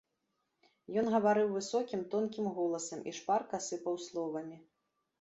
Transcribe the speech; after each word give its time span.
Ён 1.01 1.05
гаварыў 1.17 1.53
высокім, 1.59 2.01
тонкім 2.15 2.51
голасам 2.57 2.99
і 3.13 3.17
шпарка 3.21 3.65
сыпаў 3.71 4.05
словамі. 4.11 4.63